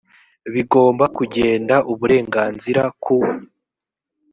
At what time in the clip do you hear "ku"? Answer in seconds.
3.03-3.17